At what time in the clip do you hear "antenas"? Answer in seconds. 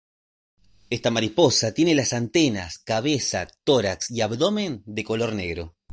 2.13-2.79